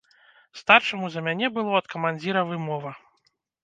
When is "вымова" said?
2.53-3.01